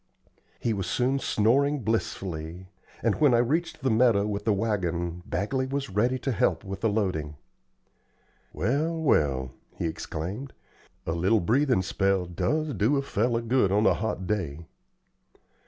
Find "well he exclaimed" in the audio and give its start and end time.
8.99-10.53